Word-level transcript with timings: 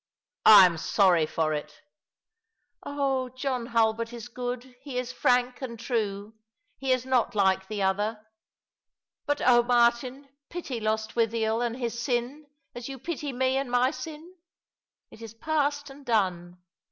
"I 0.47 0.65
am 0.65 0.79
sorry 0.79 1.27
for 1.27 1.53
it." 1.53 1.83
*' 2.33 2.55
Oh, 2.83 3.29
John 3.29 3.67
Hulbert 3.67 4.11
is 4.13 4.29
good; 4.29 4.73
he 4.81 4.97
is 4.97 5.11
frank 5.11 5.61
and 5.61 5.79
true. 5.79 6.33
He 6.79 6.91
is 6.91 7.05
not 7.05 7.35
like 7.35 7.67
the 7.67 7.83
other. 7.83 8.25
But 9.27 9.43
oh, 9.45 9.61
Martin, 9.61 10.27
pity 10.49 10.79
Lostwithiel 10.79 11.61
and 11.61 11.77
his 11.77 12.01
sin, 12.01 12.47
as 12.73 12.89
you 12.89 12.97
pity 12.97 13.31
me 13.31 13.57
and 13.57 13.69
my 13.69 13.91
sin! 13.91 14.37
It 15.11 15.21
is 15.21 15.35
past 15.35 15.91
and 15.91 16.03
done. 16.03 16.57